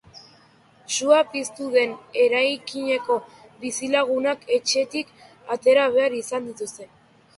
[0.93, 1.93] Sua piztu den
[2.23, 3.19] eraikineko
[3.67, 5.15] bizilagunak etxetik
[5.57, 6.91] atera behar izan dituzte.